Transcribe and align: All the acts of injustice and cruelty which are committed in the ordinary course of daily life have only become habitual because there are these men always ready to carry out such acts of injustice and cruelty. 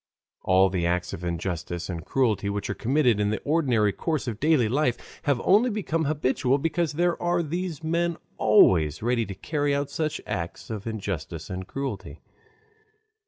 All 0.41 0.71
the 0.71 0.87
acts 0.87 1.13
of 1.13 1.23
injustice 1.23 1.87
and 1.87 2.03
cruelty 2.03 2.49
which 2.49 2.71
are 2.71 2.73
committed 2.73 3.19
in 3.19 3.29
the 3.29 3.39
ordinary 3.41 3.91
course 3.93 4.27
of 4.27 4.39
daily 4.39 4.67
life 4.67 4.97
have 5.25 5.39
only 5.43 5.69
become 5.69 6.05
habitual 6.05 6.57
because 6.57 6.93
there 6.93 7.21
are 7.21 7.43
these 7.43 7.83
men 7.83 8.17
always 8.39 9.03
ready 9.03 9.27
to 9.27 9.35
carry 9.35 9.75
out 9.75 9.91
such 9.91 10.19
acts 10.25 10.71
of 10.71 10.87
injustice 10.87 11.51
and 11.51 11.67
cruelty. 11.67 12.19